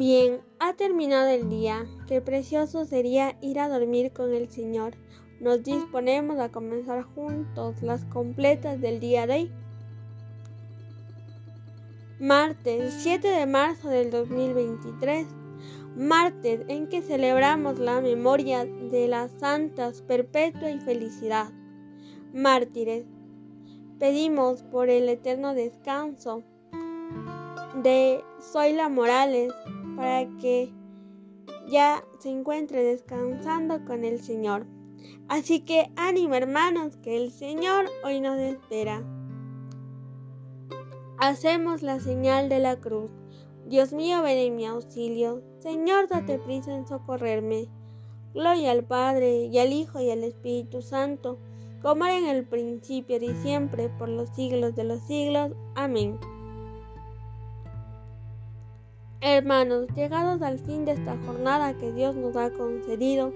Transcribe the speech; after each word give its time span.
Bien, 0.00 0.40
ha 0.60 0.72
terminado 0.72 1.28
el 1.28 1.50
día. 1.50 1.86
Qué 2.08 2.22
precioso 2.22 2.86
sería 2.86 3.36
ir 3.42 3.60
a 3.60 3.68
dormir 3.68 4.14
con 4.14 4.32
el 4.32 4.48
Señor. 4.48 4.94
Nos 5.40 5.62
disponemos 5.62 6.38
a 6.38 6.48
comenzar 6.48 7.02
juntos 7.02 7.82
las 7.82 8.06
completas 8.06 8.80
del 8.80 8.98
día 8.98 9.26
de 9.26 9.34
hoy. 9.34 9.52
Martes 12.18 12.94
7 13.02 13.28
de 13.28 13.44
marzo 13.44 13.90
del 13.90 14.10
2023. 14.10 15.26
Martes 15.96 16.62
en 16.68 16.88
que 16.88 17.02
celebramos 17.02 17.78
la 17.78 18.00
memoria 18.00 18.64
de 18.64 19.06
las 19.06 19.30
santas 19.32 20.00
perpetua 20.00 20.70
y 20.70 20.78
felicidad. 20.78 21.52
Mártires. 22.32 23.04
Pedimos 23.98 24.62
por 24.62 24.88
el 24.88 25.10
eterno 25.10 25.52
descanso 25.52 26.42
de 27.82 28.24
Zoila 28.40 28.88
Morales 28.88 29.52
para 30.00 30.26
que 30.38 30.72
ya 31.68 32.02
se 32.20 32.30
encuentre 32.30 32.82
descansando 32.82 33.84
con 33.84 34.02
el 34.02 34.18
Señor. 34.18 34.66
Así 35.28 35.60
que 35.60 35.92
ánimo 35.94 36.34
hermanos, 36.34 36.96
que 36.96 37.22
el 37.22 37.30
Señor 37.30 37.84
hoy 38.02 38.20
nos 38.20 38.38
espera. 38.38 39.04
Hacemos 41.18 41.82
la 41.82 42.00
señal 42.00 42.48
de 42.48 42.60
la 42.60 42.76
cruz. 42.80 43.10
Dios 43.66 43.92
mío, 43.92 44.22
ven 44.22 44.38
en 44.38 44.56
mi 44.56 44.64
auxilio. 44.64 45.42
Señor, 45.58 46.08
date 46.08 46.38
prisa 46.38 46.74
en 46.74 46.88
socorrerme. 46.88 47.68
Gloria 48.32 48.70
al 48.70 48.84
Padre, 48.84 49.44
y 49.52 49.58
al 49.58 49.70
Hijo, 49.74 50.00
y 50.00 50.10
al 50.10 50.24
Espíritu 50.24 50.80
Santo, 50.80 51.38
como 51.82 52.06
era 52.06 52.18
en 52.18 52.26
el 52.26 52.46
principio 52.46 53.18
y 53.18 53.34
siempre, 53.42 53.90
por 53.90 54.08
los 54.08 54.30
siglos 54.30 54.74
de 54.76 54.84
los 54.84 55.00
siglos. 55.02 55.52
Amén. 55.74 56.18
Hermanos, 59.22 59.86
llegados 59.94 60.40
al 60.40 60.58
fin 60.58 60.86
de 60.86 60.92
esta 60.92 61.14
jornada 61.26 61.76
que 61.76 61.92
Dios 61.92 62.16
nos 62.16 62.34
ha 62.36 62.50
concedido, 62.52 63.34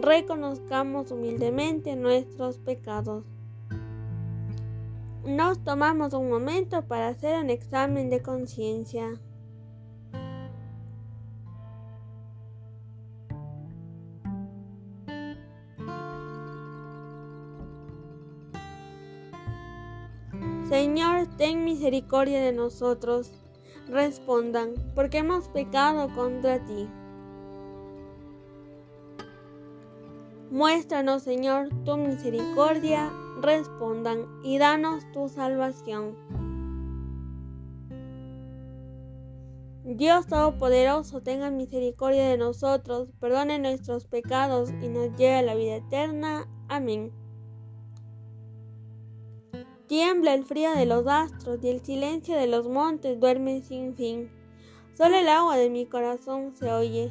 reconozcamos 0.00 1.12
humildemente 1.12 1.94
nuestros 1.94 2.58
pecados. 2.58 3.24
Nos 5.24 5.62
tomamos 5.62 6.14
un 6.14 6.28
momento 6.28 6.82
para 6.82 7.06
hacer 7.06 7.38
un 7.38 7.48
examen 7.48 8.10
de 8.10 8.20
conciencia. 8.22 9.20
Señor, 20.68 21.28
ten 21.36 21.64
misericordia 21.64 22.40
de 22.40 22.52
nosotros 22.52 23.39
respondan, 23.90 24.74
porque 24.94 25.18
hemos 25.18 25.48
pecado 25.48 26.08
contra 26.14 26.64
ti. 26.64 26.88
Muéstranos, 30.50 31.22
Señor, 31.22 31.68
tu 31.84 31.96
misericordia, 31.96 33.12
respondan 33.40 34.26
y 34.42 34.58
danos 34.58 35.04
tu 35.12 35.28
salvación. 35.28 36.16
Dios 39.84 40.26
Todopoderoso, 40.26 41.20
tenga 41.20 41.50
misericordia 41.50 42.28
de 42.28 42.36
nosotros, 42.36 43.08
perdone 43.18 43.58
nuestros 43.58 44.06
pecados 44.06 44.70
y 44.82 44.88
nos 44.88 45.16
lleve 45.16 45.36
a 45.36 45.42
la 45.42 45.54
vida 45.54 45.76
eterna. 45.76 46.48
Amén. 46.68 47.19
Tiembla 49.90 50.34
el 50.34 50.44
frío 50.44 50.70
de 50.70 50.86
los 50.86 51.04
astros 51.08 51.58
y 51.64 51.68
el 51.68 51.80
silencio 51.80 52.36
de 52.36 52.46
los 52.46 52.68
montes 52.68 53.18
duerme 53.18 53.60
sin 53.60 53.96
fin. 53.96 54.30
Solo 54.96 55.16
el 55.16 55.28
agua 55.28 55.56
de 55.56 55.68
mi 55.68 55.84
corazón 55.84 56.54
se 56.54 56.70
oye, 56.70 57.10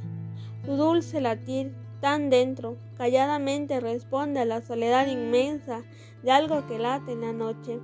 su 0.63 0.77
dulce 0.77 1.19
latir 1.19 1.75
tan 1.99 2.29
dentro, 2.29 2.77
calladamente 2.95 3.81
responde 3.81 4.39
a 4.39 4.45
la 4.45 4.61
soledad 4.61 5.07
inmensa 5.07 5.83
de 6.23 6.31
algo 6.31 6.65
que 6.67 6.79
late 6.79 7.11
en 7.11 7.19
la 7.19 7.33
noche. 7.33 7.81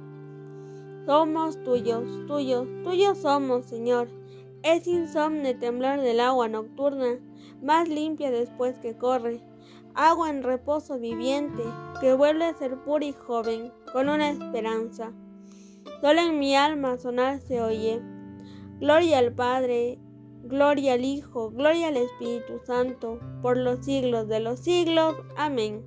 Somos 1.05 1.61
tuyos, 1.65 2.05
tuyos, 2.25 2.65
tuyos 2.85 3.17
somos, 3.17 3.65
Señor. 3.65 4.07
Es 4.63 4.87
insomne 4.87 5.55
temblor 5.55 5.99
del 5.99 6.21
agua 6.21 6.47
nocturna, 6.47 7.19
más 7.61 7.89
limpia 7.89 8.31
después 8.31 8.79
que 8.79 8.95
corre, 8.97 9.41
agua 9.95 10.29
en 10.29 10.43
reposo 10.43 10.99
viviente, 10.99 11.63
que 12.01 12.13
vuelve 12.13 12.45
a 12.45 12.53
ser 12.53 12.77
pura 12.83 13.05
y 13.05 13.13
joven, 13.13 13.71
con 13.91 14.09
una 14.09 14.29
esperanza. 14.29 15.11
Solo 16.01 16.21
en 16.21 16.39
mi 16.39 16.55
alma 16.55 16.97
sonar 16.97 17.39
se 17.39 17.61
oye. 17.61 18.01
Gloria 18.79 19.19
al 19.19 19.33
Padre, 19.33 19.97
gloria 20.43 20.93
al 20.93 21.05
Hijo, 21.05 21.49
gloria 21.49 21.87
al 21.87 21.97
Espíritu 21.97 22.59
Santo, 22.65 23.19
por 23.41 23.57
los 23.57 23.85
siglos 23.85 24.27
de 24.27 24.39
los 24.41 24.59
siglos. 24.59 25.15
Amén. 25.37 25.83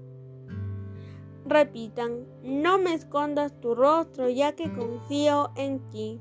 Repitan, 1.45 2.27
no 2.43 2.79
me 2.79 2.95
escondas 2.95 3.59
tu 3.61 3.75
rostro, 3.75 4.29
ya 4.29 4.53
que 4.55 4.73
confío 4.73 5.51
en 5.57 5.81
ti. 5.91 6.21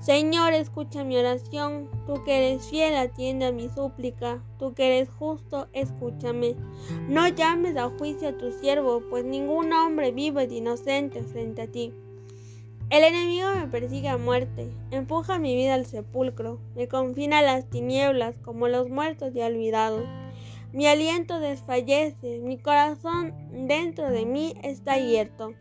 Señor, 0.00 0.54
escucha 0.54 1.04
mi 1.04 1.18
oración, 1.18 1.90
tú 2.06 2.24
que 2.24 2.38
eres 2.38 2.66
fiel, 2.66 2.96
atiende 2.96 3.44
a 3.44 3.52
mi 3.52 3.68
súplica, 3.68 4.42
tú 4.58 4.72
que 4.72 4.86
eres 4.86 5.10
justo, 5.10 5.68
escúchame. 5.74 6.56
No 7.06 7.28
llames 7.28 7.76
a 7.76 7.90
juicio 7.90 8.30
a 8.30 8.38
tu 8.38 8.50
siervo, 8.50 9.02
pues 9.10 9.26
ningún 9.26 9.74
hombre 9.74 10.10
vivo 10.10 10.40
es 10.40 10.50
inocente 10.50 11.22
frente 11.22 11.62
a 11.62 11.66
ti. 11.66 11.92
El 12.88 13.04
enemigo 13.04 13.48
me 13.54 13.66
persigue 13.66 14.08
a 14.08 14.16
muerte, 14.16 14.70
empuja 14.90 15.38
mi 15.38 15.54
vida 15.54 15.74
al 15.74 15.84
sepulcro, 15.84 16.58
me 16.74 16.88
confina 16.88 17.40
a 17.40 17.42
las 17.42 17.68
tinieblas 17.68 18.34
como 18.42 18.68
los 18.68 18.88
muertos 18.88 19.36
y 19.36 19.42
olvidados. 19.42 20.06
Mi 20.72 20.86
aliento 20.86 21.40
desfallece, 21.40 22.38
mi 22.38 22.56
corazón 22.56 23.34
dentro 23.68 24.10
de 24.10 24.24
mí 24.24 24.54
está 24.62 24.94
abierto. 24.94 25.52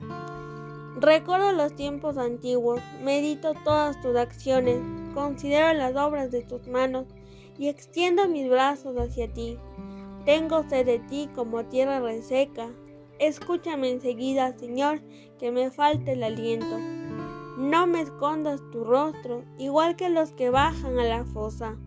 Recuerdo 0.98 1.52
los 1.52 1.76
tiempos 1.76 2.18
antiguos, 2.18 2.82
medito 3.02 3.54
todas 3.64 4.02
tus 4.02 4.16
acciones, 4.16 4.82
considero 5.14 5.72
las 5.74 5.96
obras 5.96 6.32
de 6.32 6.42
tus 6.42 6.68
manos 6.68 7.06
y 7.58 7.68
extiendo 7.68 8.28
mis 8.28 8.50
brazos 8.50 8.98
hacia 8.98 9.32
ti. 9.32 9.58
Tengo 10.26 10.68
sed 10.68 10.86
de 10.86 11.00
ti 11.00 11.30
como 11.36 11.64
tierra 11.66 12.00
reseca. 12.00 12.70
Escúchame 13.20 13.92
enseguida, 13.92 14.58
Señor, 14.58 15.02
que 15.38 15.52
me 15.52 15.72
falte 15.72 16.14
el 16.14 16.24
aliento. 16.24 16.78
No 17.58 17.86
me 17.88 18.02
escondas 18.02 18.62
tu 18.72 18.84
rostro, 18.84 19.44
igual 19.58 19.96
que 19.96 20.10
los 20.10 20.32
que 20.32 20.50
bajan 20.50 20.98
a 21.00 21.04
la 21.04 21.26
fosa. 21.26 21.78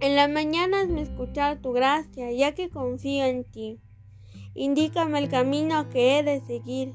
En 0.00 0.16
la 0.16 0.26
mañana 0.26 0.84
me 0.86 1.02
escuchar 1.02 1.62
tu 1.62 1.72
gracia, 1.72 2.32
ya 2.32 2.52
que 2.52 2.68
confío 2.68 3.24
en 3.24 3.44
ti. 3.44 3.78
Indícame 4.54 5.18
el 5.18 5.28
camino 5.28 5.88
que 5.88 6.18
he 6.18 6.22
de 6.22 6.40
seguir 6.40 6.94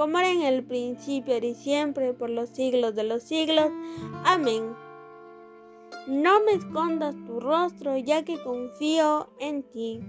como 0.00 0.18
era 0.18 0.32
en 0.32 0.40
el 0.40 0.64
principio 0.64 1.36
y 1.36 1.52
siempre, 1.52 2.14
por 2.14 2.30
los 2.30 2.48
siglos 2.48 2.94
de 2.94 3.04
los 3.04 3.22
siglos. 3.22 3.70
Amén. 4.24 4.74
No 6.08 6.42
me 6.42 6.52
escondas 6.52 7.14
tu 7.26 7.38
rostro, 7.38 7.98
ya 7.98 8.24
que 8.24 8.42
confío 8.42 9.28
en 9.40 9.62
ti. 9.62 10.00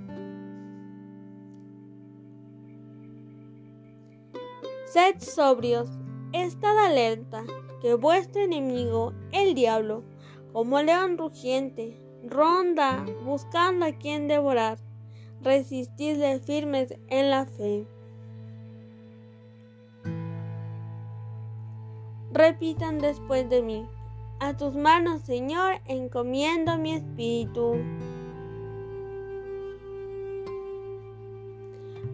Sed 4.86 5.20
sobrios, 5.20 5.90
estad 6.32 6.86
alerta, 6.86 7.44
que 7.82 7.96
vuestro 7.96 8.44
enemigo, 8.44 9.12
el 9.34 9.56
diablo, 9.56 10.06
como 10.54 10.82
león 10.82 11.18
rugiente, 11.18 12.00
ronda 12.24 13.06
buscando 13.26 13.88
a 13.88 13.92
quien 13.92 14.30
devorar. 14.30 14.78
Resistidle 15.42 16.40
firmes 16.40 16.96
en 17.10 17.30
la 17.30 17.46
fe. 17.46 17.86
Repitan 22.34 23.00
después 23.00 23.50
de 23.50 23.62
mí. 23.62 23.86
A 24.40 24.56
tus 24.56 24.74
manos, 24.74 25.22
Señor, 25.22 25.82
encomiendo 25.86 26.78
mi 26.78 26.94
espíritu. 26.94 27.76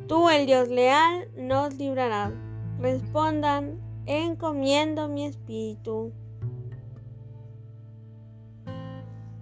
Tú, 0.08 0.30
el 0.30 0.46
Dios 0.46 0.70
leal, 0.70 1.30
nos 1.38 1.76
librarás. 1.76 2.34
Respondan, 2.80 3.80
encomiendo 4.06 5.08
mi 5.08 5.26
espíritu. 5.26 6.12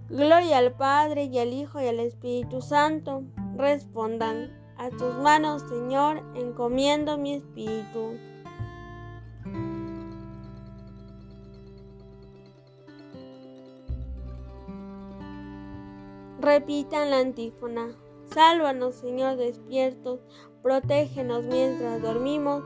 Gloria 0.08 0.58
al 0.58 0.72
Padre 0.72 1.24
y 1.24 1.38
al 1.38 1.52
Hijo 1.52 1.80
y 1.80 1.86
al 1.86 2.00
Espíritu 2.00 2.60
Santo. 2.60 3.24
Respondan, 3.56 4.50
a 4.76 4.90
tus 4.90 5.14
manos, 5.16 5.62
Señor, 5.68 6.22
encomiendo 6.34 7.16
mi 7.16 7.34
espíritu. 7.34 8.18
Repitan 16.46 17.10
la 17.10 17.18
antífona. 17.18 17.88
Sálvanos, 18.32 18.94
Señor, 18.94 19.36
despiertos, 19.36 20.20
protégenos 20.62 21.42
mientras 21.42 22.00
dormimos, 22.00 22.62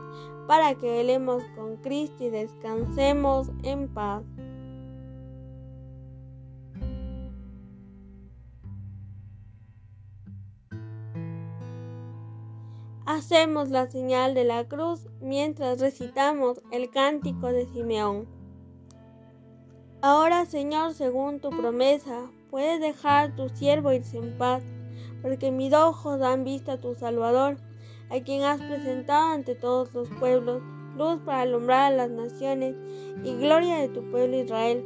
para 0.47 0.75
que 0.75 0.87
velemos 0.87 1.41
con 1.55 1.77
Cristo 1.77 2.23
y 2.25 2.29
descansemos 2.29 3.49
en 3.63 3.91
paz. 3.91 4.21
Hacemos 13.07 13.71
la 13.71 13.89
señal 13.89 14.35
de 14.35 14.43
la 14.43 14.67
cruz 14.67 15.07
mientras 15.21 15.79
recitamos 15.79 16.61
el 16.71 16.91
cántico 16.91 17.47
de 17.47 17.65
Simeón. 17.65 18.27
Ahora, 20.03 20.45
Señor, 20.45 20.93
según 20.93 21.39
tu 21.39 21.49
promesa, 21.49 22.29
puedes 22.51 22.79
dejar 22.79 23.35
tu 23.35 23.49
siervo 23.49 23.91
irse 23.91 24.17
en 24.17 24.37
paz, 24.37 24.61
porque 25.23 25.51
mis 25.51 25.73
ojos 25.73 26.21
han 26.21 26.43
visto 26.43 26.71
a 26.71 26.77
tu 26.77 26.93
Salvador, 26.93 27.57
a 28.11 28.19
quien 28.19 28.43
has 28.43 28.61
presentado 28.61 29.33
ante 29.33 29.55
todos 29.55 29.91
los 29.93 30.07
pueblos, 30.19 30.61
luz 30.95 31.19
para 31.25 31.41
alumbrar 31.41 31.91
a 31.91 31.95
las 31.95 32.11
naciones 32.11 32.75
y 33.23 33.33
gloria 33.37 33.77
de 33.77 33.87
tu 33.87 34.07
pueblo 34.11 34.37
Israel. 34.37 34.83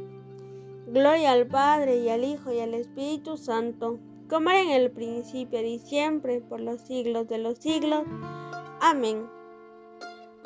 Gloria 0.86 1.32
al 1.32 1.46
Padre 1.46 1.98
y 1.98 2.08
al 2.08 2.24
Hijo 2.24 2.52
y 2.52 2.60
al 2.60 2.72
Espíritu 2.72 3.36
Santo 3.36 3.98
como 4.28 4.50
era 4.50 4.62
en 4.62 4.70
el 4.70 4.90
principio 4.90 5.64
y 5.64 5.78
siempre, 5.78 6.40
por 6.40 6.60
los 6.60 6.80
siglos 6.80 7.28
de 7.28 7.38
los 7.38 7.58
siglos. 7.58 8.04
Amén. 8.80 9.28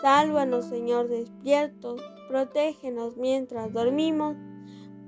Sálvanos, 0.03 0.67
Señor, 0.67 1.09
despiertos, 1.09 2.01
protégenos 2.29 3.17
mientras 3.17 3.73
dormimos, 3.73 4.37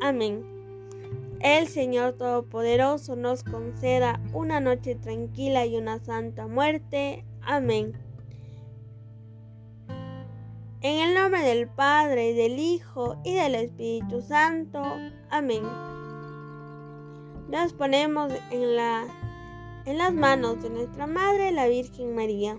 Amén. 0.00 0.44
El 1.40 1.68
Señor 1.68 2.14
Todopoderoso 2.14 3.16
nos 3.16 3.42
conceda 3.44 4.20
una 4.32 4.60
noche 4.60 4.94
tranquila 4.94 5.66
y 5.66 5.76
una 5.76 5.98
santa 5.98 6.46
muerte. 6.46 7.24
Amén. 7.42 7.92
En 10.80 11.08
el 11.08 11.14
nombre 11.14 11.42
del 11.42 11.68
Padre, 11.68 12.34
del 12.34 12.58
Hijo, 12.58 13.20
y 13.24 13.34
del 13.34 13.54
Espíritu 13.54 14.22
Santo. 14.22 14.82
Amén 15.30 15.62
nos 17.48 17.72
ponemos 17.72 18.32
en, 18.50 18.76
la, 18.76 19.04
en 19.84 19.98
las 19.98 20.12
manos 20.12 20.62
de 20.62 20.70
nuestra 20.70 21.06
Madre, 21.06 21.52
la 21.52 21.68
Virgen 21.68 22.14
María. 22.14 22.58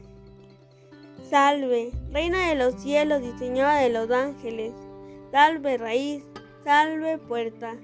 Salve, 1.29 1.91
Reina 2.11 2.49
de 2.49 2.55
los 2.55 2.81
cielos 2.81 3.21
y 3.21 3.37
Señora 3.37 3.75
de 3.75 3.89
los 3.89 4.09
ángeles. 4.11 4.73
Salve 5.31 5.77
raíz, 5.77 6.23
salve 6.63 7.17
puerta, 7.17 7.75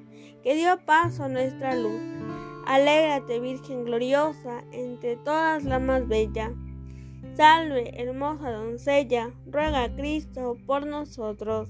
que 0.43 0.55
dio 0.55 0.77
paso 0.85 1.23
a 1.23 1.29
nuestra 1.29 1.75
luz. 1.75 2.01
Alégrate, 2.65 3.39
Virgen 3.39 3.85
gloriosa, 3.85 4.63
entre 4.71 5.17
todas 5.17 5.63
la 5.63 5.79
más 5.79 6.07
bella. 6.07 6.53
Salve, 7.35 7.91
hermosa 7.95 8.51
doncella, 8.51 9.31
ruega 9.45 9.83
a 9.83 9.95
Cristo 9.95 10.57
por 10.65 10.85
nosotros. 10.85 11.69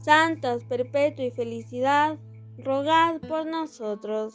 santas, 0.00 0.64
perpetua 0.64 1.26
y 1.26 1.30
felicidad, 1.30 2.18
rogad 2.58 3.20
por 3.20 3.46
nosotros. 3.46 4.34